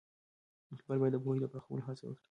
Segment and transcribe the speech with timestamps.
[0.73, 2.27] اقبال باید د پوهې د پراخولو هڅه وکړي.